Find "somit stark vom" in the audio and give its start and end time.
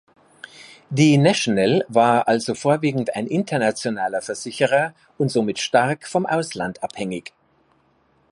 5.29-6.25